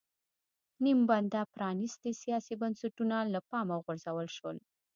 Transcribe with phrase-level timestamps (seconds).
[0.83, 4.57] نیم بنده پرانېستي سیاسي بنسټونه له پامه وغورځول شول.